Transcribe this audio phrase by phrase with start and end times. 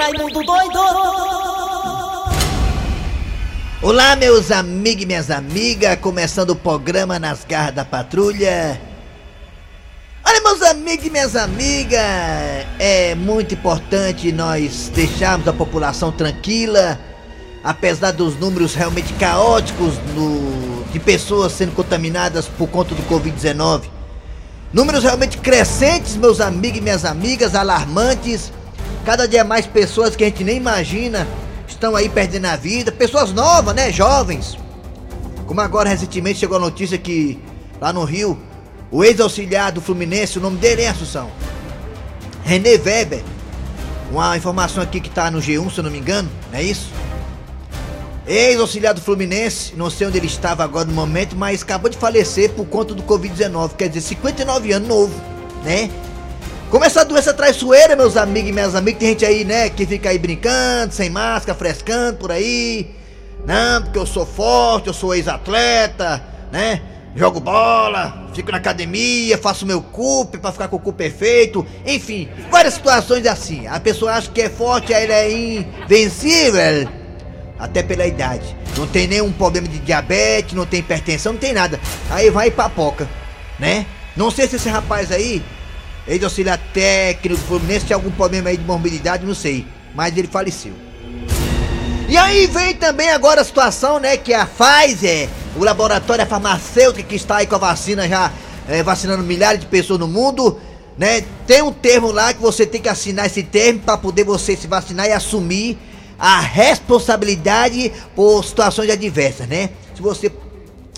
[0.00, 0.78] Raimundo doido!
[3.82, 8.80] Olá, meus amigos e minhas amigas, começando o programa Nas Garras da Patrulha.
[10.24, 12.00] Olha, meus amigos e minhas amigas,
[12.78, 16.98] é muito importante nós deixarmos a população tranquila,
[17.62, 23.82] apesar dos números realmente caóticos no, de pessoas sendo contaminadas por conta do Covid-19.
[24.72, 28.50] Números realmente crescentes, meus amigos e minhas amigas, alarmantes.
[29.10, 31.26] Cada dia mais pessoas que a gente nem imagina
[31.66, 32.92] estão aí perdendo a vida.
[32.92, 33.90] Pessoas novas, né?
[33.90, 34.56] Jovens.
[35.46, 37.42] Como agora recentemente chegou a notícia que
[37.80, 38.38] lá no Rio,
[38.88, 41.28] o ex-auxiliar do Fluminense, o nome dele é Assunção.
[42.44, 43.24] René Weber.
[44.12, 46.86] Uma informação aqui que tá no G1, se eu não me engano, não é isso?
[48.28, 52.52] Ex-auxiliar do Fluminense, não sei onde ele estava agora no momento, mas acabou de falecer
[52.52, 55.20] por conta do Covid-19, quer dizer, 59 anos novo,
[55.64, 55.90] né?
[56.70, 60.10] Como essa doença traiçoeira, meus amigos e minhas amigas, tem gente aí, né, que fica
[60.10, 62.94] aí brincando, sem máscara, frescando por aí.
[63.44, 66.80] Não, porque eu sou forte, eu sou ex-atleta, né?
[67.16, 71.66] Jogo bola, fico na academia, faço meu cupe pra ficar com o cu perfeito.
[71.84, 73.66] Enfim, várias situações assim.
[73.66, 76.88] A pessoa acha que é forte, aí ela é invencível.
[77.58, 78.56] Até pela idade.
[78.76, 81.80] Não tem nenhum problema de diabetes, não tem hipertensão, não tem nada.
[82.10, 83.08] Aí vai e papoca,
[83.58, 83.86] né?
[84.16, 85.42] Não sei se esse rapaz aí
[86.06, 89.66] ex-auxiliar técnico do Fluminense tinha algum problema aí de mobilidade, não sei.
[89.94, 90.72] Mas ele faleceu.
[92.08, 97.14] E aí vem também agora a situação, né, que a Pfizer, o laboratório farmacêutico que
[97.14, 98.32] está aí com a vacina já
[98.68, 100.60] é, vacinando milhares de pessoas no mundo,
[100.98, 104.56] né, tem um termo lá que você tem que assinar esse termo para poder você
[104.56, 105.78] se vacinar e assumir
[106.18, 109.70] a responsabilidade por situações adversas, né?
[109.94, 110.30] Se você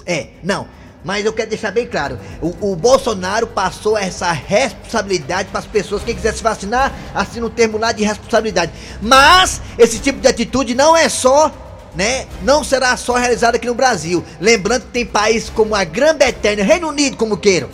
[0.05, 0.67] é, não,
[1.05, 6.03] mas eu quero deixar bem claro: o, o Bolsonaro passou essa responsabilidade para as pessoas.
[6.03, 8.73] Quem quiser se vacinar, assina um termo lá de responsabilidade.
[9.01, 11.53] Mas esse tipo de atitude não é só
[11.95, 12.27] né?
[12.43, 14.25] Não será só realizada aqui no Brasil.
[14.41, 17.69] Lembrando que tem países como a Grã-Bretanha, Reino Unido, como queiram,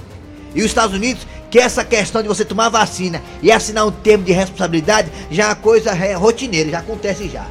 [0.54, 4.24] e os Estados Unidos, que essa questão de você tomar vacina e assinar um termo
[4.24, 7.46] de responsabilidade já é uma coisa rotineira, já acontece já.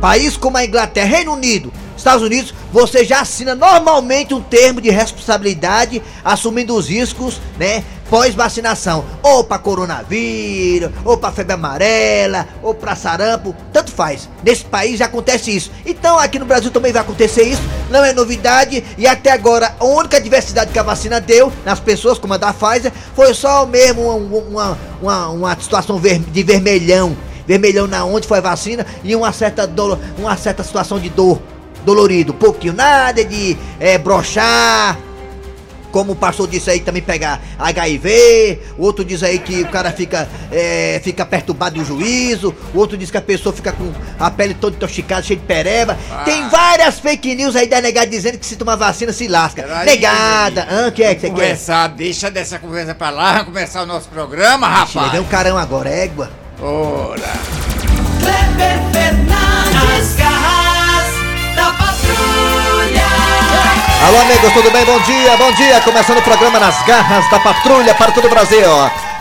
[0.00, 4.90] País como a Inglaterra, Reino Unido, Estados Unidos, você já assina normalmente um termo de
[4.90, 7.82] responsabilidade, assumindo os riscos, né?
[8.10, 14.28] Pós-vacinação, ou para coronavírus, ou para febre amarela, ou para sarampo, tanto faz.
[14.44, 15.72] Nesse país já acontece isso.
[15.84, 18.84] Então aqui no Brasil também vai acontecer isso, não é novidade.
[18.96, 22.52] E até agora a única diversidade que a vacina deu nas pessoas, como a da
[22.52, 28.40] Pfizer, foi só mesmo uma, uma, uma, situação de vermelhão vermelhão na onde foi a
[28.40, 31.40] vacina e uma certa dor, uma certa situação de dor
[31.86, 34.98] dolorido, pouquinho, nada de é, brochar.
[35.92, 39.90] Como o pastor disse aí também pegar HIV, o outro diz aí que o cara
[39.90, 44.30] fica, é, fica perturbado do juízo, o outro diz que a pessoa fica com a
[44.30, 45.96] pele toda intoxicada, cheia de pereba.
[46.10, 46.24] Ah.
[46.24, 49.62] Tem várias fake news aí da negada dizendo que se tomar vacina se lasca.
[49.62, 51.34] Peraí, negada, ah, que é que você quer?
[51.34, 55.06] Começar, deixa dessa conversa pra lá, vamos começar o nosso programa, rapaz.
[55.06, 56.30] Levei um carão agora, égua.
[56.60, 57.32] Ora.
[58.20, 60.45] Kleber Fernandes, garras
[64.04, 64.84] Alô, amigos, tudo bem?
[64.84, 65.80] Bom dia, bom dia.
[65.80, 68.60] Começando o programa Nas Garras da Patrulha para todo o Brasil.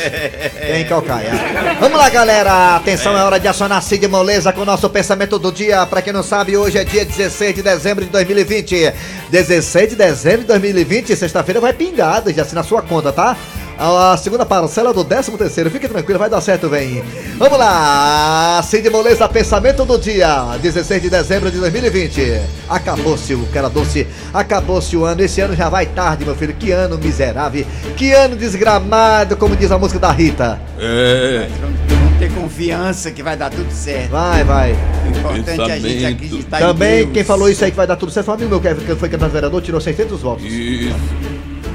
[0.61, 1.33] tem em Calcaia.
[1.81, 2.77] Vamos lá, galera.
[2.77, 5.85] Atenção, é hora de acionar Cid Moleza com o nosso pensamento do dia.
[5.87, 8.93] Pra quem não sabe, hoje é dia 16 de dezembro de 2020.
[9.31, 13.37] 16 de dezembro de 2020, sexta-feira vai pingada, já assim na sua conta, tá?
[13.79, 15.71] A segunda parcela do 13 terceiro.
[15.71, 17.03] Fique tranquilo, vai dar certo, vem.
[17.37, 18.63] Vamos lá.
[18.63, 20.57] Cid Moleza, pensamento do dia.
[20.63, 22.41] 16 de dezembro de 2020.
[22.71, 24.07] Acabou-se o cara doce.
[24.33, 25.21] Acabou-se o ano.
[25.23, 26.55] Esse ano já vai tarde, meu filho.
[26.55, 27.67] Que ano miserável.
[27.97, 30.59] Que ano desgramado, como diz a música da Rita.
[30.79, 31.47] É.
[31.61, 34.11] Vamos ter confiança que vai dar tudo certo.
[34.11, 34.73] Vai, vai.
[35.05, 36.15] O importante é a gente Pensamento.
[36.25, 37.13] acreditar Também, em Deus.
[37.13, 39.09] quem falou isso aí que vai dar tudo certo foi um amigo meu que foi
[39.11, 40.45] candidato vereador, tirou 600 votos.
[40.47, 40.95] Isso.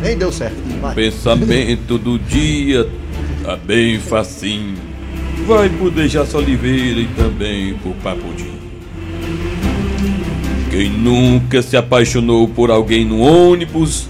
[0.01, 0.55] Nem deu certo.
[0.81, 0.95] Vai.
[0.95, 2.87] Pensamento do dia
[3.43, 4.75] tá bem facinho.
[5.47, 8.59] Vai por Dejaci Oliveira e também por Papudim.
[10.69, 14.07] Quem nunca se apaixonou por alguém no ônibus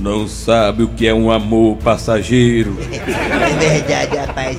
[0.00, 2.76] não sabe o que é um amor passageiro.
[3.48, 4.58] É verdade, rapaz.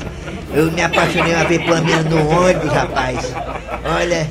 [0.53, 3.33] Eu me apaixonei uma vez por uma menina no ônibus, rapaz.
[3.85, 4.27] Olha,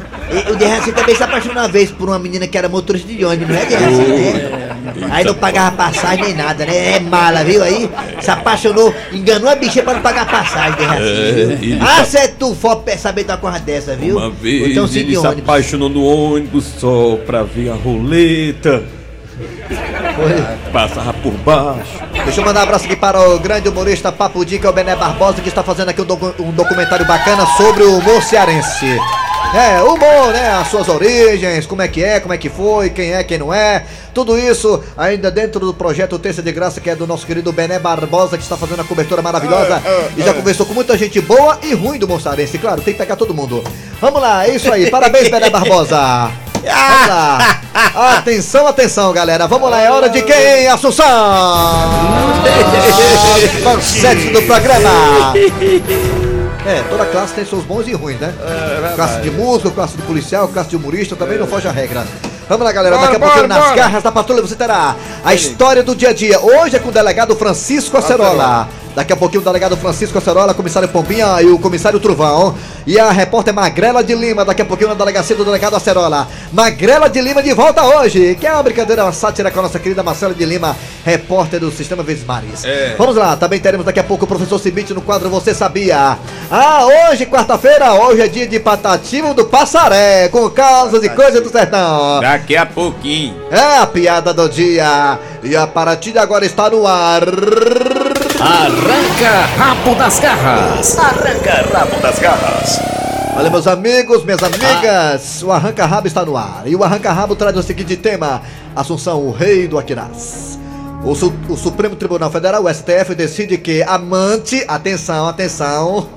[0.51, 3.49] o Derraci também se apaixonou uma vez por uma menina que era motorista de ônibus,
[3.49, 4.68] não é, Derraci, né?
[5.11, 6.97] Aí não pagava passagem nem nada, né?
[6.97, 7.91] É mala, viu aí?
[8.21, 11.03] Se apaixonou, enganou a bicha pra não pagar passagem, Derraci.
[11.03, 14.17] É, ele ah, se- é tu for saber de uma coisa dessa, viu?
[14.17, 15.43] Uma vez então ele se ônibus.
[15.43, 18.83] apaixonou no ônibus só pra ver a roleta.
[20.73, 21.99] Passava por baixo.
[22.25, 25.41] Deixa eu mandar um abraço aqui para o grande humorista Papo Dica, o Bené Barbosa,
[25.41, 28.99] que está fazendo aqui um, docu- um documentário bacana sobre o humor cearense.
[29.55, 30.51] É, humor, né?
[30.51, 33.53] As suas origens, como é que é, como é que foi, quem é, quem não
[33.53, 33.85] é.
[34.13, 37.79] Tudo isso ainda dentro do projeto Terça de Graça, que é do nosso querido Bené
[37.79, 39.83] Barbosa, que está fazendo a cobertura maravilhosa.
[40.17, 42.59] E já conversou com muita gente boa e ruim do humor cearense.
[42.59, 43.63] Claro, tem que pegar todo mundo.
[44.01, 44.91] Vamos lá, é isso aí.
[44.91, 45.97] Parabéns, Bené Barbosa.
[46.59, 47.61] Vamos lá.
[48.19, 49.47] Atenção, atenção, galera.
[49.47, 50.67] Vamos lá, é hora de quem?
[50.67, 51.07] Assunção!
[53.65, 55.35] Manchete do programa.
[56.69, 58.35] É, toda classe tem seus bons e ruins, né?
[58.95, 62.07] classe de músico, classe de policial, classe de humorista, também não foge a regra.
[62.47, 62.99] Vamos lá, galera.
[62.99, 63.75] Daqui a bora, nas bora.
[63.75, 64.95] garras da patrulha, você terá
[65.25, 66.39] a história do dia a dia.
[66.41, 68.69] Hoje é com o delegado Francisco Acerola.
[68.95, 72.55] Daqui a pouquinho, o delegado Francisco Acerola, comissário Pombinha e o comissário Truvão.
[72.87, 76.27] E a repórter Magrela de Lima, daqui a pouquinho na delegacia do delegado Acerola.
[76.53, 79.79] Magrela de Lima de volta hoje, que é uma brincadeira, uma sátira com a nossa
[79.79, 82.65] querida Marcela de Lima, repórter do Sistema Vezes Mares.
[82.65, 82.95] É.
[82.97, 86.19] Vamos lá, também teremos daqui a pouco o professor Cibite no quadro Você Sabia.
[86.51, 91.51] Ah, hoje, quarta-feira, hoje é dia de Patativo do Passaré, com causas e coisas do
[91.51, 92.21] sertão.
[92.21, 93.37] Daqui a pouquinho.
[93.51, 95.19] É a piada do dia.
[95.43, 97.23] E a partir de agora está no ar.
[98.41, 100.97] Arranca rabo das garras.
[100.99, 102.81] Arranca rabo das garras.
[103.37, 106.63] Olha, meus amigos, minhas amigas, o Arranca Rabo está no ar.
[106.67, 108.43] E o Arranca Rabo traz o seguinte tema:
[108.77, 110.59] Assunção, o rei do Aquiraz.
[111.05, 114.65] O, Su- o Supremo Tribunal Federal, o STF, decide que amante.
[114.69, 116.09] Atenção, atenção.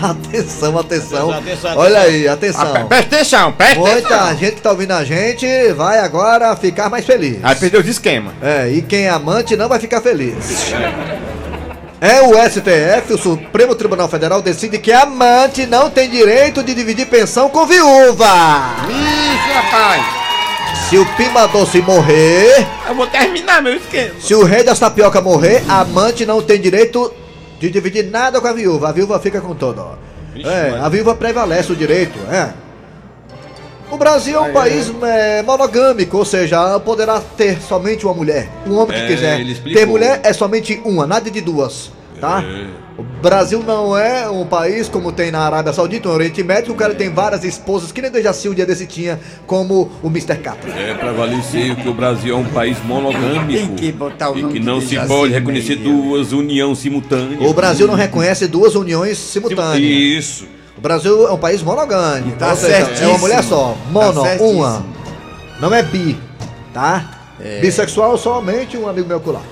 [0.00, 1.30] Atenção, atenção.
[1.30, 2.62] Atenção, atenção, Olha aí, atenção.
[2.76, 4.36] Ah, Presta atenção, presta Muita atenção.
[4.38, 7.38] gente que tá ouvindo a gente vai agora ficar mais feliz.
[7.42, 8.32] Aí perdeu os esquema.
[8.42, 10.72] É, e quem é amante não vai ficar feliz.
[12.00, 17.06] É o STF, o Supremo Tribunal Federal, decide que amante não tem direito de dividir
[17.06, 18.26] pensão com viúva.
[18.88, 20.04] Isso, rapaz.
[20.88, 24.14] Se o Pima Doce morrer, Eu vou terminar meu esquema.
[24.20, 27.12] se o rei das tapioca morrer, amante não tem direito
[27.58, 28.88] de dividir nada com a viúva.
[28.90, 29.84] A viúva fica com tudo.
[30.36, 32.50] É, a viúva prevalece o direito, é.
[33.90, 38.48] O Brasil é um país é, monogâmico, ou seja, poderá ter somente uma mulher.
[38.66, 41.90] O homem que É, quiser ter mulher é somente uma, nada de duas,
[42.20, 42.42] tá?
[42.44, 42.88] É.
[42.98, 46.70] O Brasil não é um país como tem na Arábia Saudita, no Oriente Médio, que
[46.72, 50.36] o cara tem várias esposas, que nem Dejaci um dia desse tinha, como o Mr.
[50.36, 50.70] Catra.
[50.72, 53.52] É prevalecer que o Brasil é um país monogâmico.
[53.52, 55.92] Tem que botar o e nome que de não se Dejaci pode reconhecer meio.
[56.02, 57.40] duas união simultâneas.
[57.40, 59.78] O Brasil não reconhece duas uniões simultâneas.
[59.80, 60.57] Isso.
[60.78, 62.38] O Brasil é um país monogâmico.
[62.38, 63.72] Tá seja, é uma mulher só.
[63.72, 64.50] Tá Mono, certíssimo.
[64.52, 64.86] uma.
[65.58, 66.16] Não é bi,
[66.72, 67.18] tá?
[67.60, 69.42] Bissexual somente um amigo meu colar.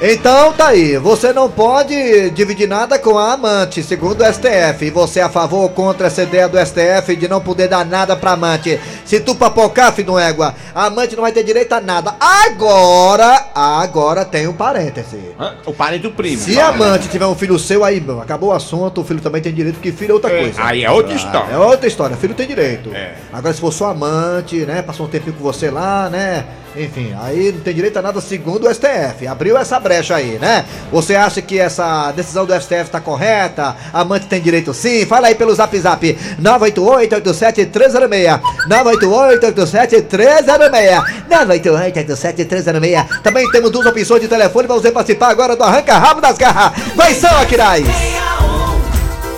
[0.00, 4.84] Então tá aí, você não pode dividir nada com a amante, segundo o STF.
[4.84, 7.84] E você é a favor ou contra essa ideia do STF de não poder dar
[7.84, 8.78] nada pra amante?
[9.04, 12.14] Se tu papocar, filho do égua, a amante não vai ter direito a nada.
[12.20, 15.34] Agora, agora tem um parêntese.
[15.38, 15.56] Hã?
[15.66, 16.38] O parente do primo.
[16.38, 19.42] Se a amante tiver um filho seu, aí meu, acabou o assunto, o filho também
[19.42, 20.62] tem direito, porque filho é outra coisa.
[20.62, 21.52] Aí é outra história.
[21.52, 22.94] É outra história, filho tem direito.
[22.94, 23.14] É.
[23.32, 24.80] Agora, se for sua amante, né?
[24.80, 26.44] Passou um tempinho com você lá, né?
[26.76, 29.26] Enfim, aí não tem direito a nada segundo o STF.
[29.26, 30.64] Abriu essa brecha aí, né?
[30.92, 33.74] Você acha que essa decisão do STF tá correta?
[33.92, 35.04] Amante tem direito sim?
[35.06, 38.40] Fala aí pelo zap zap 988-87-306.
[38.68, 41.02] 988-87-306.
[41.28, 43.22] 988-87-306.
[43.22, 46.72] Também temos duas opções de telefone pra você participar agora do Arranca Rabo das Garras.
[46.94, 47.84] Vai só, Aquiraz!
[47.84, 48.78] 61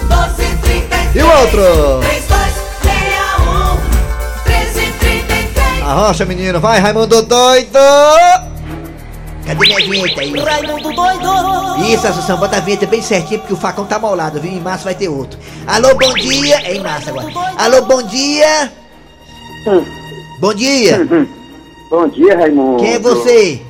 [0.08, 1.60] 1233 E o outro?
[5.90, 6.60] 1333 Arrocha, menino.
[6.60, 7.78] Vai, Raimundo doido!
[9.44, 10.38] Cadê minha vinheta aí?
[10.38, 14.52] Raimundo doido Isso, Assunção, bota a vinheta bem certinho porque o facão tá molado, viu?
[14.52, 15.38] Em março vai ter outro.
[15.66, 16.60] Alô, bom dia.
[16.62, 17.26] É em março agora.
[17.58, 18.70] Alô, bom dia.
[20.40, 21.08] Bom dia.
[21.90, 22.82] Bom dia, Raimundo.
[22.82, 23.60] Quem é você?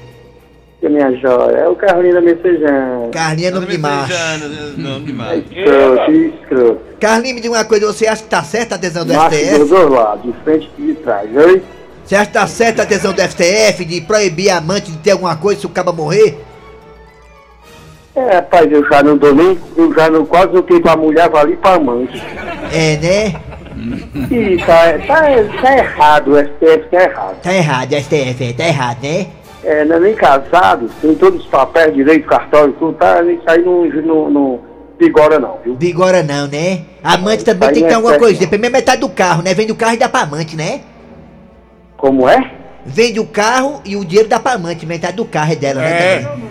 [0.79, 1.57] Que minha joia.
[1.57, 3.09] É o Carlinho da Messejana.
[3.13, 4.13] Carlinha nome de macho.
[4.77, 5.43] Não, demais.
[5.51, 6.81] Escroto, escroto.
[7.01, 9.39] Carlinho, me diga uma coisa, você acha que tá certa a adesão do Macho dos
[9.39, 9.65] STF?
[9.69, 11.63] dois lados, de frente e de trás, oi?
[12.05, 15.13] Você acha que tá certa a adesão do STF de proibir a amante de ter
[15.13, 16.39] alguma coisa se o caba morrer?
[18.15, 21.29] É, rapaz, eu já não dou nem, eu já não quase não tenho pra mulher,
[21.31, 22.21] vale pra amante.
[22.73, 23.41] É, né?
[24.31, 27.37] E tá, tá, tá errado, o STF tá errado.
[27.43, 29.27] Tá errado, STF, é, tá errado, né?
[29.63, 33.63] É, não é nem casado, tem todos os papéis, direito, cartório, tudo, tá, isso aí
[33.63, 34.61] não, não, não
[34.99, 35.77] vigora não, viu?
[35.77, 36.83] Vigora não, né?
[37.03, 38.39] Amante também tem que ter é alguma coisa.
[38.39, 39.55] Depende metade do carro, né?
[39.55, 40.83] Vende o carro e dá pra amante, né?
[42.01, 42.51] Como é?
[42.85, 44.87] Vende o carro e o dinheiro dá pra amante.
[44.87, 45.91] Metade do carro é dela, né?
[45.91, 46.19] É.
[46.21, 46.51] também.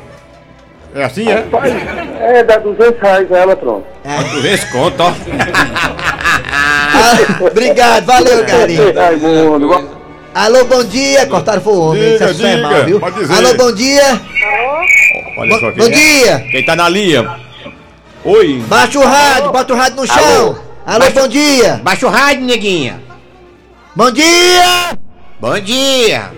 [0.94, 1.36] É assim, é?
[1.36, 1.74] Rapaz,
[2.20, 3.86] é, dá 200 reais a ela, pronto.
[4.04, 4.24] É.
[4.24, 5.14] Tu vês conta, ó.
[7.02, 8.46] Ah, obrigado, valeu.
[8.96, 10.00] Raimundo,
[10.34, 11.26] Alô, bom dia.
[11.26, 13.00] Cortaram foi o homem, Diga, isso é diga, mal, viu?
[13.00, 13.34] pode dizer.
[13.34, 14.22] Alô, bom dia.
[15.38, 15.90] Olha só Bom, quem bom é.
[15.90, 16.40] dia.
[16.52, 17.40] Quem tá na linha?
[18.24, 18.64] Oi.
[18.68, 20.60] Baixa o rádio, bota o rádio no chão.
[20.86, 21.80] Alô, bom dia.
[21.84, 23.00] Baixa o rádio, neguinha.
[23.96, 24.98] Bom dia.
[25.40, 26.32] Bom dia.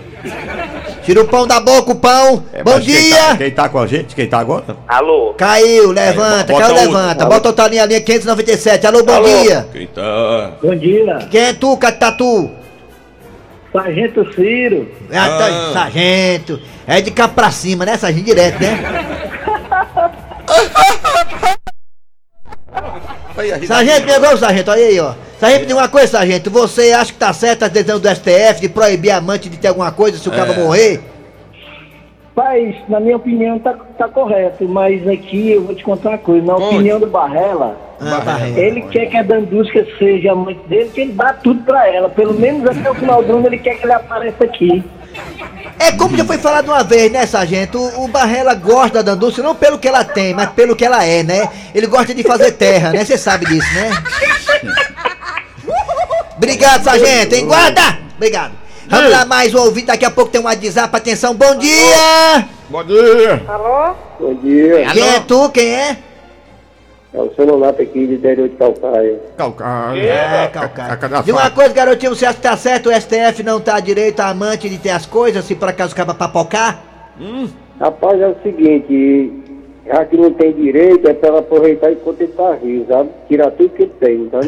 [1.02, 2.44] Tira o pão da boca, o pão.
[2.52, 3.16] É, bom mas Quem dia.
[3.16, 4.14] tá, quem tá com a gente?
[4.14, 4.76] Quem tá agora?
[4.86, 5.34] Alô?
[5.34, 6.92] Caiu, levanta, bota caiu, outro.
[6.92, 7.26] levanta.
[7.26, 8.86] Bota outra linha, linha 597.
[8.86, 9.26] Alô, bom Alô.
[9.26, 9.66] dia.
[9.72, 10.52] Quem tá?
[10.62, 12.50] Bom dia, Quem é tu, Catatu?
[13.72, 14.88] Sargento Ciro.
[15.12, 15.70] Ah, tá, Ah.
[15.72, 16.60] sargento.
[16.86, 17.96] É de cá pra cima, né?
[17.96, 18.78] Sargento direto, né?
[23.66, 25.14] Sargento, pegou o sargento, olha aí, ó.
[25.42, 26.50] Sargento, me diga uma coisa, sargento.
[26.52, 29.66] Você acha que tá certa a decisão do STF de proibir a amante de ter
[29.66, 31.00] alguma coisa se o cara morrer?
[32.32, 36.46] Pai, na minha opinião tá, tá correto, mas aqui eu vou te contar uma coisa.
[36.46, 36.74] Na Conte.
[36.76, 41.12] opinião do Barrela, Ah, ele quer que a Dandusca seja a mãe dele, que ele
[41.12, 42.08] dá tudo pra ela.
[42.08, 44.84] Pelo menos até o final do ano ele quer que ele apareça aqui.
[45.80, 47.78] É como já foi falado uma vez, né, sargento?
[47.80, 51.04] O, o Barrela gosta da Dandúcia não pelo que ela tem, mas pelo que ela
[51.04, 51.48] é, né?
[51.74, 53.04] Ele gosta de fazer terra, né?
[53.04, 53.90] Você sabe disso, né?
[56.42, 57.46] Obrigado, sargento, hein?
[57.46, 57.98] Guarda!
[58.16, 58.52] Obrigado.
[58.88, 59.86] Vamos lá, mais um ouvinte.
[59.86, 60.96] Daqui a pouco tem um WhatsApp.
[60.96, 62.48] Atenção, bom dia!
[62.68, 63.42] Bom dia.
[64.18, 64.86] Bom dia.
[64.92, 65.48] Quem é tu?
[65.50, 65.96] Quem é?
[67.14, 69.20] É o celular aqui de interior de Calcaia.
[69.36, 70.02] Calcaia.
[70.02, 71.22] É, Calcaia.
[71.22, 74.30] De uma coisa, garotinho, você acha que tá certo o STF não tá direito a
[74.30, 76.82] amante de ter as coisas, se por acaso acaba papocar?
[77.78, 79.41] Rapaz, é o seguinte,
[79.86, 83.10] já que não tem direito, é pra ela aproveitar enquanto ele tá vivo, sabe?
[83.28, 84.40] Tirar tudo que ele tem, então.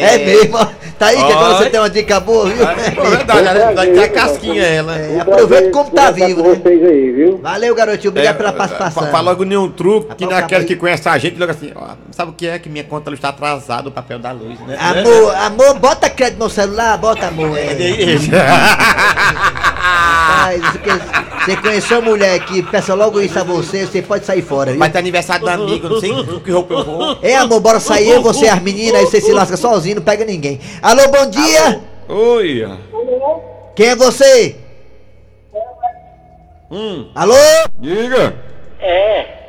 [0.00, 0.66] É mesmo, ó.
[0.98, 2.66] Tá aí, que agora você tem uma dica boa, viu?
[2.66, 4.96] É verdade, ela vai casquinha ela.
[4.98, 6.60] É, aproveita como tá vivo, né?
[6.62, 7.38] vocês aí, viu?
[7.38, 8.10] Valeu, garotinho.
[8.10, 9.06] Obrigado É, pela fa- participação.
[9.10, 12.32] Fala logo nenhum truque, que não é que conhece a gente, logo assim, ó, sabe
[12.32, 12.58] o que é?
[12.58, 14.76] Que minha conta está atrasada, o papel da luz, né?
[14.78, 17.56] Amor, amor, bota crédito no celular, bota amor.
[17.56, 17.68] É.
[19.92, 24.24] Rapaz, você, que- você conheceu uma mulher que peça logo isso a você, você pode
[24.26, 24.78] sair fora, viu?
[24.78, 27.18] Vai ter aniversário do amigo, não sei com que roupa eu vou.
[27.22, 30.02] É, amor, bora sair, eu, você e as meninas, aí você se lasca sozinho, não
[30.02, 30.60] pega ninguém.
[30.82, 31.80] Alô, bom dia!
[32.08, 32.64] Oi.
[33.74, 34.56] Quem é você?
[36.70, 37.34] Hum, Alô?
[37.78, 38.34] diga.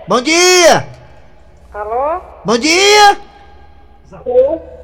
[0.08, 0.88] Bom dia!
[1.74, 2.22] Alô?
[2.46, 3.18] Bom dia!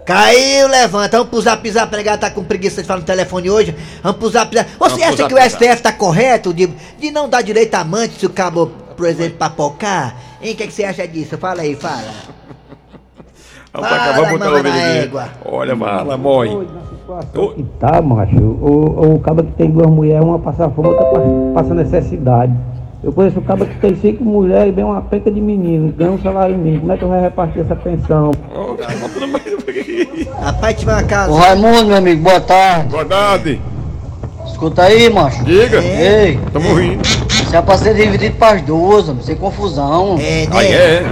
[0.06, 1.18] Caiu, levanta.
[1.18, 3.76] Vamos pro zap zap, pregar, tá com preguiça de falar no telefone hoje.
[4.04, 4.70] Vamos pro zap zap.
[4.78, 5.50] Você acha zap que o.
[5.50, 6.68] STF tá correto de,
[7.00, 10.16] de não dar direito a amante se o cabo, por exemplo, papocar?
[10.42, 11.38] Hein, o que, que você acha disso?
[11.40, 12.04] Fala aí, fala.
[13.74, 14.64] Vamos Fala, pra cá, vamos botar o.
[15.46, 16.16] Olha, mala.
[17.36, 18.38] Ô, Tá, macho.
[18.38, 21.20] O, o cabo que tem duas mulheres, uma passa fome, outra pa-
[21.56, 22.54] passa necessidade.
[23.06, 26.10] Eu conheço o cabo que tem cinco mulheres e bem uma penca de menino, ganha
[26.10, 26.80] um salário mínimo.
[26.82, 28.32] Como é que eu vou repartir essa pensão?
[28.80, 28.96] cara.
[30.42, 31.32] Rapaz, tive uma casa.
[31.32, 32.90] Ô Raimundo, meu amigo, boa tarde.
[32.90, 33.62] Boa tarde.
[34.48, 35.44] Escuta aí, macho.
[35.44, 35.84] Diga.
[35.84, 37.06] Ei, Tamo rindo.
[37.06, 40.18] se é pra ser dividido pras duas, homem, sem confusão.
[40.20, 40.58] É, né?
[40.58, 41.04] Aí é.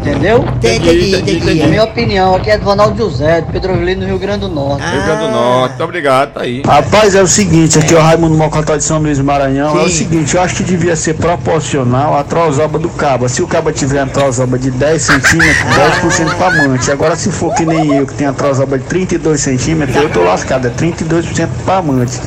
[0.00, 0.44] Entendeu?
[0.56, 1.62] Entendi, entendi.
[1.62, 4.48] A minha opinião aqui é do Ronaldo José, de Pedro Avelino, no Rio Grande do
[4.48, 4.82] Norte.
[4.82, 6.62] Rio Grande do Norte, muito obrigado, tá aí.
[6.64, 9.78] Rapaz, é o seguinte, aqui é o Raimundo Mocotó de São Luís Maranhão.
[9.78, 13.28] É o seguinte, eu acho que devia ser proporcional a trozoba do caba.
[13.28, 15.56] Se o caba tiver uma trozoba de 10 centímetros,
[16.02, 16.90] 10% pra amante.
[16.90, 20.22] Agora, se for que nem eu, que tenho a trozoba de 32 centímetros, eu tô
[20.22, 20.68] lascado.
[20.68, 22.18] É 32% pra amante.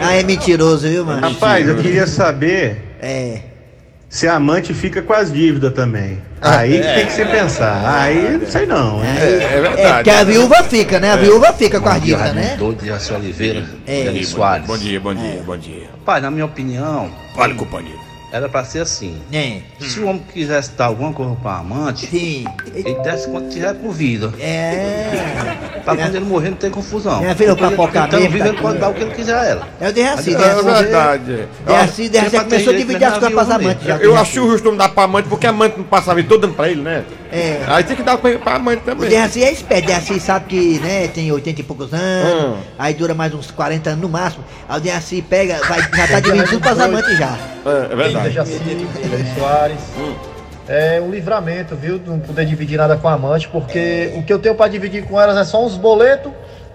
[0.00, 1.26] Ah, é mentiroso, viu, mano?
[1.26, 3.47] Rapaz, eu queria saber É.
[4.08, 6.22] se a amante fica com as dívidas também.
[6.40, 6.94] Aí é.
[6.94, 7.82] tem que se pensar.
[7.84, 9.04] Aí não sei não.
[9.04, 9.10] hein?
[9.18, 11.12] É porque a viúva fica, né?
[11.12, 12.56] A viúva fica com a dívida, né?
[12.56, 14.22] Doido de Jaci Oliveira, É.
[14.22, 14.66] Soares.
[14.66, 15.88] Bom dia, bom dia, bom dia.
[16.04, 17.10] Pai, na minha opinião.
[17.34, 18.07] Fale, companheiro.
[18.30, 19.18] Era pra ser assim.
[19.32, 19.60] É.
[19.80, 22.06] Se o homem quisesse dar alguma coisa pra amante,
[22.74, 24.30] ele desse quando tiver com vida.
[24.38, 25.80] É.
[25.82, 27.20] Pra quando ele morrer não ter confusão.
[27.20, 29.44] Minha filha, pra focar então, vivo, tá ele pode dar o que ele quiser a
[29.46, 29.68] ela.
[29.80, 30.64] É o Derraci, É Derraci.
[30.64, 31.48] verdade.
[31.66, 33.88] Derraci, Derraci Tem pra começou a dividir as coisas pras na amantes.
[33.88, 34.16] Eu Derraci.
[34.18, 36.54] acho justo não dar pra amante, porque a amante não passa a vida toda dando
[36.54, 37.04] pra ele, né?
[37.30, 37.62] É.
[37.66, 39.10] Aí tem que dar pra, pra amante O também.
[39.10, 42.60] Derraci é esperto, Derraci sabe que, né, tem 80 e poucos anos, Hum.
[42.78, 44.44] aí dura mais uns 40 anos no máximo.
[44.68, 47.36] Aí o Derraci pega, vai, já tá dividindo tudo pras amantes já.
[47.66, 48.30] É, é verdade.
[48.34, 48.60] Jaci,
[49.38, 49.78] Soares.
[50.66, 52.00] É um livramento, viu?
[52.06, 55.20] Não poder dividir nada com a amante, porque o que eu tenho pra dividir com
[55.20, 56.32] elas é só uns boletos.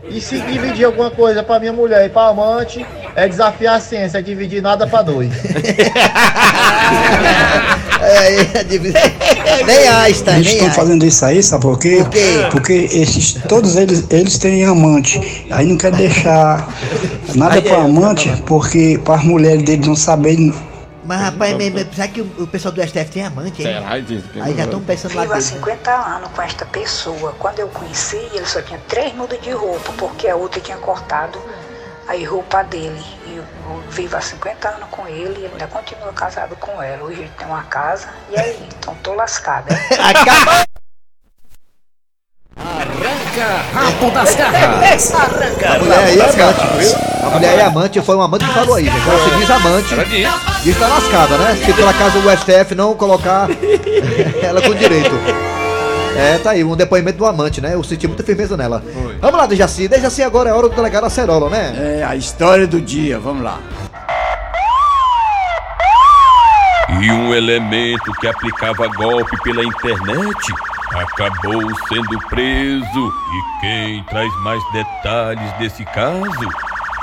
[0.09, 4.17] E se dividir alguma coisa pra minha mulher e pra amante, é desafiar a ciência,
[4.17, 5.31] é dividir nada pra dois.
[8.03, 10.71] É, é, nem Einstein, Eles nem estão Einstein.
[10.71, 11.97] fazendo isso aí, sabe por quê?
[11.97, 12.47] Por quê?
[12.51, 15.45] Porque esses, todos eles, eles têm amante.
[15.49, 16.67] Aí não quer deixar
[17.35, 20.53] nada para amante, porque para as mulheres deles não saberem.
[21.05, 23.67] Mas rapaz, mesmo, será que o, o pessoal do STF tem amante, hein?
[23.67, 23.89] Será?
[23.89, 25.55] Aí já estão pensando lá Vivo há dentro.
[25.55, 27.35] 50 anos com esta pessoa.
[27.37, 31.37] Quando eu conheci, ele só tinha três mudas de roupa, porque a outra tinha cortado
[32.07, 33.03] a roupa dele.
[33.33, 33.43] E eu
[33.89, 37.03] vivo há 50 anos com ele e ainda continua casado com ela.
[37.03, 38.07] Hoje ele tem uma casa.
[38.29, 38.69] E aí?
[38.77, 39.73] Então tô lascada.
[39.97, 40.63] Acaba!
[42.55, 45.13] Arranca rabo das garras.
[45.15, 46.95] Arranca A mulher aí é amante, viu?
[47.23, 49.09] A mulher aí é amante, foi uma amante que falou aí, gente.
[49.09, 49.93] Ela se diz amante.
[49.93, 50.63] Ela diz.
[50.63, 51.55] Diz tá lascada, né?
[51.55, 53.47] Se por acaso o STF não colocar
[54.43, 55.15] ela com direito.
[56.15, 57.73] É, tá aí, um depoimento do amante, né?
[57.73, 58.83] Eu senti muita firmeza nela.
[59.19, 59.87] Vamos lá, Dejaci.
[59.87, 61.99] Dejaci agora é hora do delegado Acerola, né?
[61.99, 63.59] É a história do dia, vamos lá.
[67.01, 70.53] E um elemento que aplicava golpe pela internet
[70.93, 72.85] acabou sendo preso.
[72.85, 76.49] E quem traz mais detalhes desse caso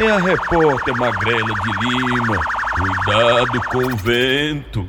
[0.01, 2.41] é a repórter Magrela de Lima.
[2.73, 4.89] Cuidado com o vento.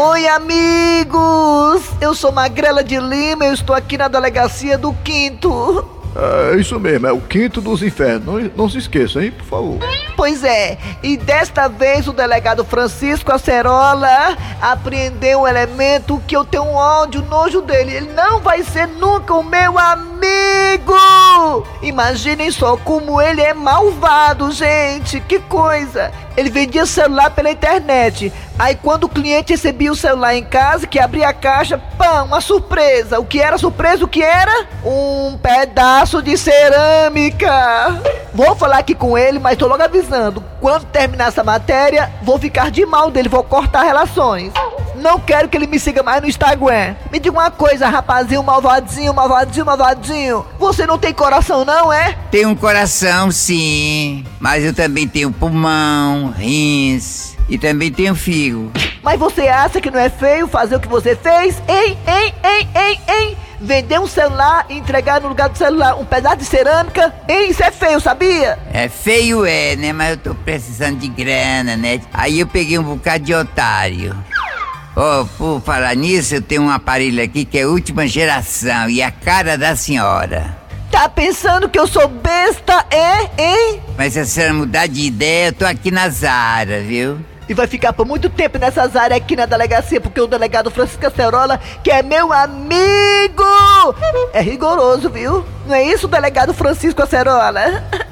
[0.00, 1.82] Oi, amigos!
[2.00, 5.84] Eu sou Magrela de Lima, eu estou aqui na delegacia do Quinto.
[6.14, 8.24] É isso mesmo, é o quinto dos infernos.
[8.24, 9.78] Não, não se esqueça, hein, por favor.
[10.16, 16.62] Pois é, e desta vez o delegado Francisco Acerola apreendeu um elemento que eu tenho
[16.62, 17.96] um ódio, nojo dele.
[17.96, 20.57] Ele não vai ser nunca o meu amigo!
[21.82, 25.20] Imaginem só como ele é malvado, gente!
[25.20, 26.10] Que coisa!
[26.36, 28.32] Ele vendia celular pela internet.
[28.58, 32.40] Aí quando o cliente recebia o celular em casa, que abria a caixa, pã, uma
[32.40, 33.20] surpresa.
[33.20, 34.04] O que era surpresa?
[34.04, 34.66] O que era?
[34.84, 38.00] Um pedaço de cerâmica.
[38.34, 40.42] Vou falar aqui com ele, mas tô logo avisando.
[40.60, 44.52] Quando terminar essa matéria, vou ficar de mal dele, vou cortar relações.
[44.98, 46.94] Não quero que ele me siga mais no Instagram.
[47.10, 50.44] Me diga uma coisa, rapazinho, malvadinho, malvadinho, malvadinho.
[50.58, 52.16] Você não tem coração, não, é?
[52.30, 58.70] Tenho um coração, sim, mas eu também tenho pulmão, rins e também tenho fígado.
[59.02, 61.62] Mas você acha que não é feio fazer o que você fez?
[61.68, 63.36] Hein, hein, hein, hein, hein?
[63.60, 67.12] Vender um celular e entregar no lugar do celular um pedaço de cerâmica?
[67.28, 68.58] Hein, isso é feio, sabia?
[68.72, 69.92] É feio, é, né?
[69.92, 72.00] Mas eu tô precisando de grana, né?
[72.12, 74.16] Aí eu peguei um bocado de otário.
[74.96, 79.10] Oh, por falar nisso, eu tenho um aparelho aqui que é última geração e a
[79.10, 80.56] cara da senhora.
[80.90, 83.80] Tá pensando que eu sou besta, é, hein?
[83.96, 87.18] Mas se a senhora mudar de ideia, eu tô aqui na Zara, viu?
[87.48, 91.06] E vai ficar por muito tempo nessas áreas aqui na delegacia, porque o delegado Francisco
[91.06, 93.44] Acerola, que é meu amigo,
[94.32, 95.44] é rigoroso, viu?
[95.66, 97.84] Não é isso, delegado Francisco Acerola?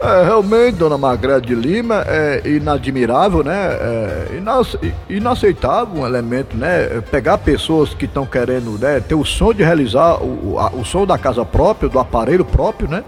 [0.00, 3.52] É, realmente, dona Magrela de Lima, é inadmirável, né?
[3.56, 7.02] É inace- inaceitável um elemento, né?
[7.10, 10.84] Pegar pessoas que estão querendo né, ter o sonho de realizar o, o, a- o
[10.84, 13.02] sonho da casa própria, do aparelho próprio, né?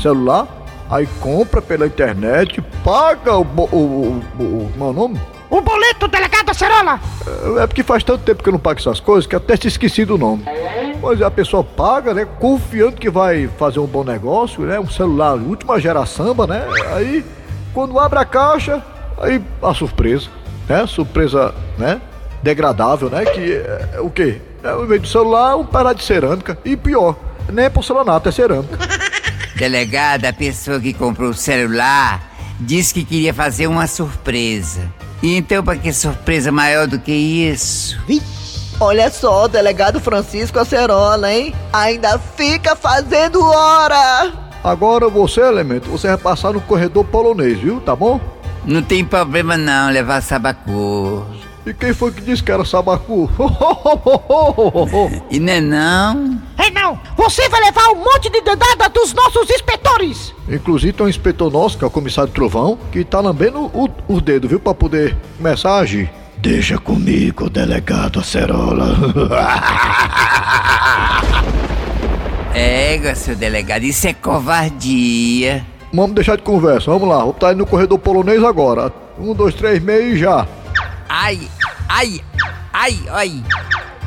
[0.00, 0.46] Celular,
[0.90, 3.42] aí compra pela internet, paga o.
[3.42, 5.18] o, o, o, o meu nome?
[5.48, 6.98] O boleto, delegado Acerola!
[7.62, 10.02] É porque faz tanto tempo que eu não pago essas coisas que até se esqueci
[10.04, 10.42] do nome.
[11.02, 12.24] Pois é, a pessoa paga, né?
[12.24, 14.80] Confiando que vai fazer um bom negócio, né?
[14.80, 16.64] Um celular última geração, né?
[16.94, 17.22] Aí,
[17.74, 18.82] quando abre a caixa,
[19.20, 20.28] aí a surpresa,
[20.66, 20.86] né?
[20.86, 22.00] Surpresa, né?
[22.42, 23.24] degradável, né?
[23.24, 24.40] Que é, o quê?
[24.62, 26.58] É, ao invés do celular, um pedaço de cerâmica.
[26.64, 27.16] E pior,
[27.50, 28.78] nem é porcelanato, é cerâmica.
[29.56, 34.82] Delegada, a pessoa que comprou o celular disse que queria fazer uma surpresa.
[35.22, 38.00] E então, pra que surpresa maior do que isso?
[38.84, 41.54] Olha só, delegado Francisco Acerola, hein?
[41.72, 44.32] Ainda fica fazendo hora!
[44.64, 47.80] Agora você, elemento, você vai passar no corredor polonês, viu?
[47.80, 48.20] Tá bom?
[48.64, 51.24] Não tem problema não levar sabacu.
[51.64, 53.30] E quem foi que disse que era sabacu?
[55.30, 56.42] E não é não?
[56.58, 60.34] É não, você vai levar um monte de dedada dos nossos inspetores.
[60.48, 64.20] Inclusive tem um inspetor nosso, que é o comissário Trovão, que tá lambendo o, o
[64.20, 64.58] dedo, viu?
[64.58, 66.10] Pra poder começar a agir.
[66.42, 68.92] Deixa comigo, delegado Acerola.
[72.52, 75.64] Égua, seu delegado, isso é covardia.
[75.94, 77.22] Vamos deixar de conversa, vamos lá.
[77.22, 78.92] Vou estar indo no corredor polonês agora.
[79.16, 80.44] Um, dois, três, meio e já.
[81.08, 81.42] Ai,
[81.88, 82.20] ai,
[82.72, 83.44] ai, ai.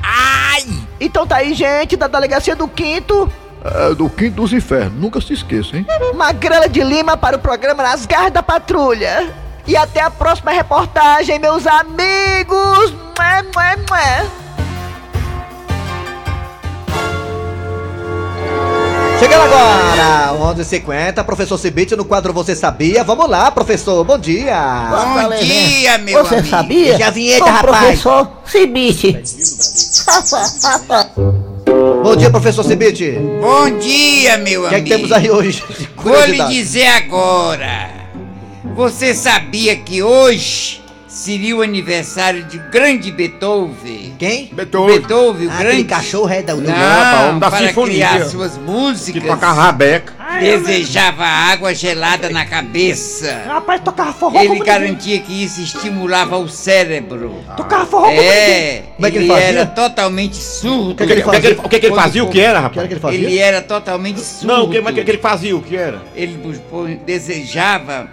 [0.04, 0.65] Ai!
[1.00, 3.32] Então tá aí, gente, da delegacia do Quinto.
[3.63, 5.86] É do quinto dos infernos, nunca se esqueça, hein?
[6.13, 9.44] Magrela de Lima para o programa Nas Garras da Patrulha.
[9.67, 12.91] E até a próxima reportagem, meus amigos!
[12.91, 14.45] Mua, mua, mua.
[19.17, 23.04] Chegando agora, 11h50, professor Cibite no quadro Você Sabia?
[23.04, 24.56] Vamos lá, professor, bom dia!
[24.89, 26.49] Bom dia, meu Você amigo.
[26.49, 26.97] sabia?
[26.97, 28.01] Já a vinheta, rapaz.
[28.01, 29.19] professor Cibite.
[32.04, 33.17] Bom dia, professor Cibite!
[33.41, 34.89] Bom dia, meu O que é amigo.
[34.89, 35.63] que temos aí hoje?
[35.95, 37.94] Vou lhe dizer agora.
[38.75, 40.83] Você sabia que hoje
[41.25, 44.13] seria o aniversário de grande Beethoven?
[44.19, 44.49] Quem?
[44.53, 44.99] Beethoven.
[44.99, 45.67] Beethoven, o Ah, grande.
[45.69, 48.07] aquele cachorro é da do Não, Não, homem da para sinfonia.
[48.09, 49.21] criar suas músicas.
[49.23, 50.13] Que toca rabeca.
[50.39, 53.41] Desejava água gelada na cabeça.
[53.47, 54.73] Rapaz, tocava forró Ele como ninguém.
[54.73, 57.41] garantia que isso estimulava o cérebro.
[57.57, 58.09] Tocava forró.
[58.11, 59.47] É, Como é que ele ele fazia?
[59.47, 60.91] era totalmente surdo.
[60.91, 62.23] O que é que ele O que, que ele, o que é que ele fazia?
[62.23, 62.77] O que era, O que rapaz?
[62.77, 63.19] era que ele fazia?
[63.19, 64.47] Ele era totalmente surdo.
[64.53, 65.55] Não, o que, mas o que, é que ele fazia?
[65.55, 66.01] O que era?
[66.15, 66.38] Ele
[67.05, 68.07] desejava,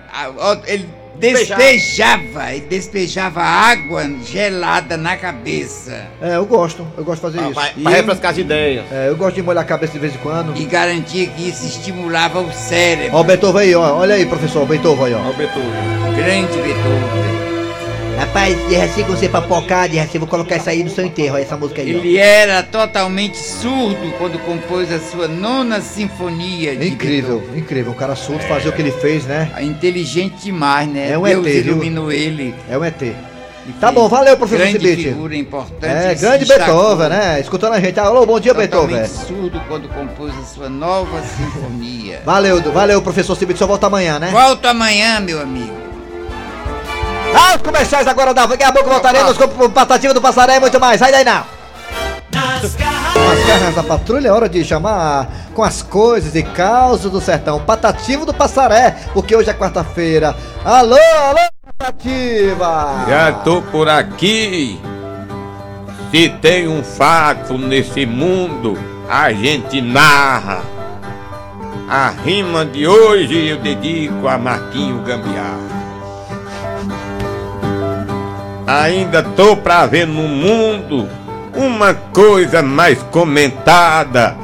[0.66, 2.53] ele Despejava.
[2.53, 7.55] ele despejava água gelada na cabeça É, eu gosto, eu gosto de fazer isso.
[7.55, 8.85] Pra, pra refrescar as ideias.
[8.90, 10.57] É, eu gosto de molhar a cabeça de vez em quando.
[10.57, 13.16] e garantia que isso estimulava o cérebro.
[13.16, 13.96] Ó o Beethoven aí, ó.
[13.98, 15.18] Olha aí, professor, o Beethoven aí, ó.
[15.18, 15.70] Ó o Beethoven.
[16.16, 17.41] Grande Beethoven.
[18.23, 21.37] Rapaz, de assim com você papocar, de assim, vou colocar isso aí no seu enterro,
[21.37, 21.93] essa música aí.
[21.93, 21.99] ó.
[21.99, 26.77] Ele era totalmente surdo quando compôs a sua nona sinfonia.
[26.77, 27.61] de Incrível, Beethoven.
[27.61, 27.93] incrível.
[27.93, 29.51] Um cara surdo fazer o que ele fez, né?
[29.61, 31.11] Inteligente demais, né?
[31.11, 31.73] É um Deus ET, viu?
[31.73, 32.55] iluminou ele.
[32.71, 33.03] É um ET.
[33.81, 35.09] Tá bom, valeu, professor Grande Cibite.
[35.09, 35.85] figura importante.
[35.85, 36.45] É, grande.
[36.45, 37.41] Beethoven, né?
[37.41, 37.99] Escutando a gente.
[37.99, 39.03] Alô, bom dia, Beethoven.
[39.03, 42.23] Totalmente surdo quando compôs a sua nova sinfonia.
[42.25, 43.59] Valeu, valeu, professor Cibite.
[43.59, 44.29] Só volta amanhã, né?
[44.31, 45.91] Volto amanhã, meu amigo.
[47.35, 50.79] Ah, os comerciais agora da Daqui a pouco voltaremos com Patativa do Passaré e muito
[50.79, 50.99] mais.
[50.99, 51.45] Sai daí não.
[52.33, 57.61] Nas garras da patrulha é hora de chamar com as coisas e causas do sertão.
[57.61, 60.35] Patativo do Passaré, porque hoje é quarta-feira.
[60.64, 61.38] Alô, alô,
[61.79, 63.05] Patativa!
[63.09, 64.81] Já tô por aqui.
[66.11, 70.62] Se tem um fato nesse mundo, a gente narra.
[71.88, 75.82] A rima de hoje eu dedico a Marquinho Gambiarra.
[78.81, 81.07] Ainda tô pra ver no mundo
[81.55, 84.35] uma coisa mais comentada.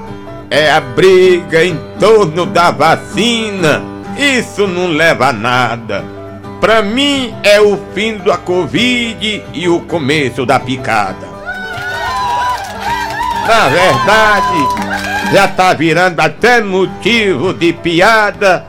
[0.51, 3.83] É a briga em torno da vacina.
[4.19, 6.05] Isso não leva a nada.
[6.61, 11.27] Pra mim é o fim da Covid e o começo da picada.
[13.47, 18.67] Na verdade, já tá virando até motivo de piada.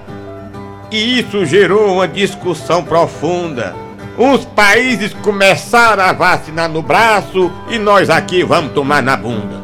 [0.89, 3.88] E isso gerou uma discussão profunda.
[4.19, 9.63] Uns países começaram a vacinar no braço e nós aqui vamos tomar na bunda.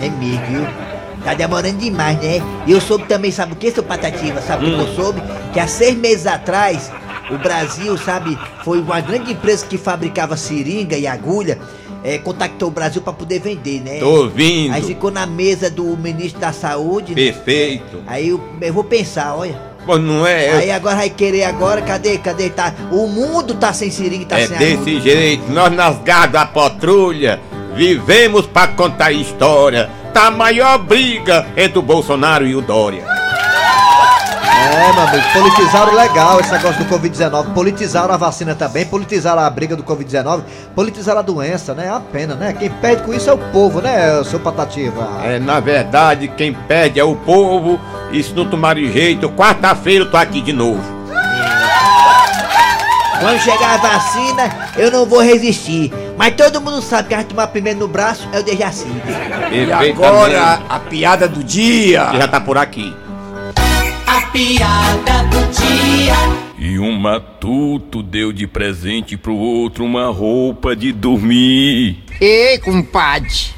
[0.00, 0.66] É mesmo, viu?
[1.24, 2.40] Tá demorando demais, né?
[2.68, 4.40] E eu soube também, sabe o que, seu Patativa?
[4.40, 5.20] Sabe o que eu soube?
[5.52, 6.92] Que há seis meses atrás,
[7.28, 11.58] o Brasil, sabe, foi uma grande empresa que fabricava seringa e agulha,
[12.04, 13.98] é, contactou o Brasil pra poder vender, né?
[13.98, 14.72] Tô ouvindo.
[14.72, 17.12] Aí ficou na mesa do ministro da saúde.
[17.12, 17.16] né?
[17.16, 18.04] Perfeito.
[18.06, 19.75] Aí eu, eu vou pensar, olha.
[19.86, 20.50] Pô, não é?
[20.50, 22.50] Aí agora vai querer agora, cadê, cadê?
[22.50, 26.44] Tá, o mundo tá sem seringa tá É sem desse jeito, nós nas garras da
[26.44, 27.40] patrulha
[27.76, 29.88] vivemos pra contar história.
[30.12, 33.15] Tá a maior briga entre o Bolsonaro e o Dória.
[34.66, 37.54] É, meu amigo, politizaram legal esse negócio do Covid-19.
[37.54, 40.42] Politizaram a vacina também, politizaram a briga do Covid-19,
[40.74, 41.86] politizaram a doença, né?
[41.86, 42.52] É uma pena, né?
[42.52, 45.08] Quem perde com isso é o povo, né, seu Patativa?
[45.22, 47.80] É, na verdade, quem perde é o povo.
[48.10, 50.82] E se não tomarem jeito, quarta-feira eu tô aqui de novo.
[53.20, 55.92] Quando chegar a vacina, eu não vou resistir.
[56.16, 58.86] Mas todo mundo sabe que a gente tomar primeiro no braço é o Dejaci.
[59.52, 62.06] E agora a piada do dia.
[62.10, 62.94] Que já tá por aqui.
[64.16, 66.14] A piada do dia.
[66.58, 72.02] E um matuto deu de presente pro outro uma roupa de dormir.
[72.18, 73.54] Ei, compadre.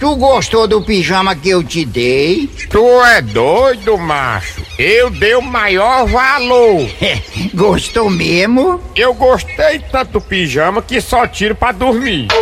[0.00, 2.48] Tu gostou do pijama que eu te dei?
[2.68, 4.62] Tu é doido, macho.
[4.76, 6.90] Eu dei o maior valor.
[7.54, 8.80] Gostou mesmo?
[8.96, 12.26] Eu gostei tanto do pijama que só tiro pra dormir.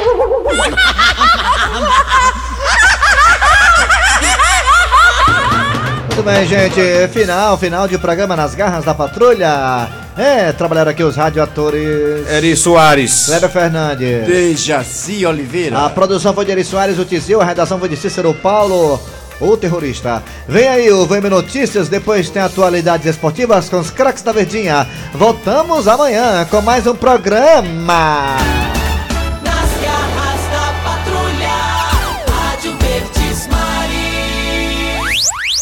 [6.28, 7.08] bem, gente.
[7.08, 9.88] Final, final de programa nas garras da patrulha.
[10.16, 12.28] É, trabalharam aqui os radioatores.
[12.28, 13.26] Eri Soares.
[13.26, 14.26] Cléber Fernandes.
[14.26, 15.78] Dejaci Oliveira.
[15.78, 19.00] A produção foi de Eri Soares, o Tizil, a redação foi de Cícero Paulo,
[19.40, 20.22] o terrorista.
[20.46, 24.86] Vem aí o VM Notícias, depois tem atualidades esportivas com os craques da Verdinha.
[25.14, 28.36] Voltamos amanhã com mais um programa.